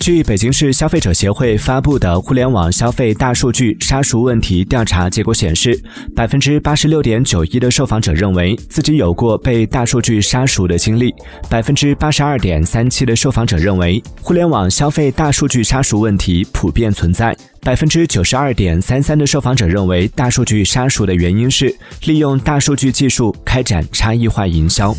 [0.00, 5.80] 据北京市消费者协会发布的互联网消费大数据杀熟问题调查结果显示
[6.14, 11.14] 百分之八十六点九一的受访者认为自己有过被大数据杀熟的经历
[11.48, 21.72] 百分之八十二点三七的受访者认为互联网消费大数据杀熟问题普遍存在百分之九十二点三三的受访者认为大数据杀熟的原因是
[22.06, 24.92] 利用大数据技术开展差异化营销。